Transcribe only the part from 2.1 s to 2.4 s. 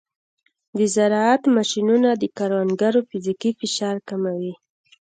د